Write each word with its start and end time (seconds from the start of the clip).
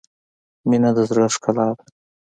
•مینه 0.69 0.89
د 0.95 0.97
زړۀ 1.09 1.25
ښکلا 1.33 1.67
ده. 1.77 1.83